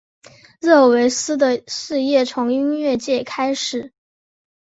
[0.59, 3.93] 热维斯的事业从音乐界开始。